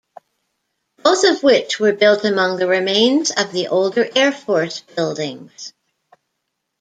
Both 1.03 1.25
of 1.25 1.43
which 1.43 1.79
were 1.79 1.93
built 1.93 2.25
among 2.25 2.57
the 2.57 2.65
remains 2.65 3.29
of 3.29 3.51
the 3.51 3.67
older 3.67 4.09
air 4.15 4.31
force 4.31 4.79
buildings. 4.79 5.73